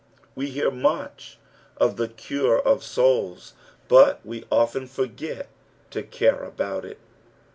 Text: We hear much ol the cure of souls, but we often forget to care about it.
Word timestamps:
We 0.33 0.47
hear 0.49 0.71
much 0.71 1.37
ol 1.79 1.89
the 1.89 2.07
cure 2.07 2.59
of 2.59 2.81
souls, 2.83 3.53
but 3.87 4.19
we 4.25 4.45
often 4.51 4.87
forget 4.87 5.47
to 5.91 6.01
care 6.01 6.43
about 6.43 6.85
it. 6.85 6.97